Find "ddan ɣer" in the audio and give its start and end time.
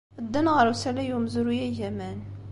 0.25-0.65